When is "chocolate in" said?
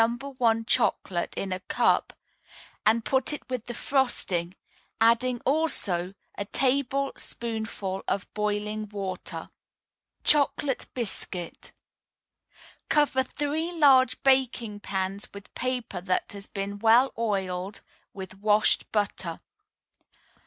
0.65-1.51